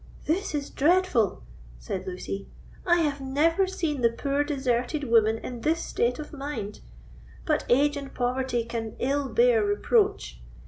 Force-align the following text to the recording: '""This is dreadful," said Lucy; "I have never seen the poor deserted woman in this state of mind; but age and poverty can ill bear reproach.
'""This 0.25 0.55
is 0.55 0.71
dreadful," 0.71 1.43
said 1.77 2.07
Lucy; 2.07 2.47
"I 2.87 3.01
have 3.01 3.21
never 3.21 3.67
seen 3.67 4.01
the 4.01 4.09
poor 4.09 4.43
deserted 4.43 5.03
woman 5.03 5.37
in 5.37 5.61
this 5.61 5.79
state 5.83 6.17
of 6.17 6.33
mind; 6.33 6.79
but 7.45 7.65
age 7.69 7.95
and 7.95 8.11
poverty 8.11 8.65
can 8.65 8.95
ill 8.97 9.29
bear 9.29 9.63
reproach. 9.63 10.39